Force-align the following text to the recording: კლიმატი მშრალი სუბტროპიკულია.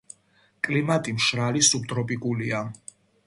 კლიმატი 0.67 1.13
მშრალი 1.17 1.63
სუბტროპიკულია. 1.69 2.63